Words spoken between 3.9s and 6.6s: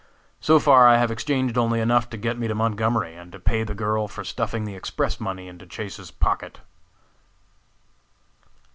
for stuffing the Express money into Chase's pocket."